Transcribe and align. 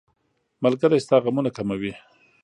ملګری 0.63 0.99
ستا 1.05 1.17
غمونه 1.23 1.49
کموي. 1.57 1.93